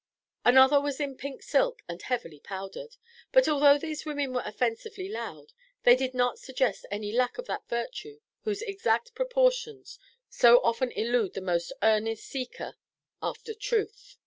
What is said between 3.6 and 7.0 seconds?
these women were offensively loud, they did not suggest